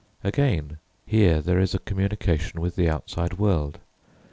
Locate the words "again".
0.23-0.79